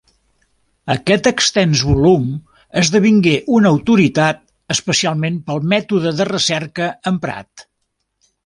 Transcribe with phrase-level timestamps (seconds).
[0.93, 2.23] Aquest extens volum
[2.81, 4.43] esdevingué una autoritat,
[4.77, 7.69] especialment pel mètode de recerca emprat.